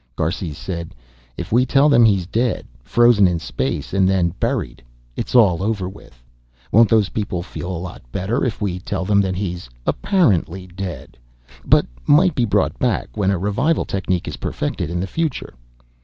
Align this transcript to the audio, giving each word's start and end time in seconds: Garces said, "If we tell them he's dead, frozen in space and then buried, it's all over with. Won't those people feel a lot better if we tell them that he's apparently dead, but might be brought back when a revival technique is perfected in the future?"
Garces 0.15 0.57
said, 0.57 0.95
"If 1.37 1.51
we 1.51 1.63
tell 1.63 1.87
them 1.87 2.05
he's 2.05 2.25
dead, 2.25 2.65
frozen 2.81 3.27
in 3.27 3.37
space 3.37 3.93
and 3.93 4.09
then 4.09 4.33
buried, 4.39 4.81
it's 5.15 5.35
all 5.35 5.61
over 5.61 5.87
with. 5.87 6.23
Won't 6.71 6.89
those 6.89 7.09
people 7.09 7.43
feel 7.43 7.69
a 7.69 7.77
lot 7.77 8.01
better 8.11 8.43
if 8.43 8.59
we 8.59 8.79
tell 8.79 9.05
them 9.05 9.21
that 9.21 9.35
he's 9.35 9.69
apparently 9.85 10.65
dead, 10.65 11.17
but 11.63 11.85
might 12.07 12.33
be 12.33 12.45
brought 12.45 12.79
back 12.79 13.09
when 13.15 13.29
a 13.29 13.37
revival 13.37 13.85
technique 13.85 14.27
is 14.27 14.37
perfected 14.37 14.89
in 14.89 14.99
the 14.99 15.05
future?" 15.05 15.53